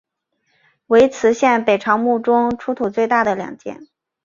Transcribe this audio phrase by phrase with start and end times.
[0.87, 3.87] 为磁县北朝墓中出土最大的两件。